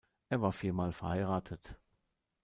[0.29, 1.77] Er war viermal verheiratet.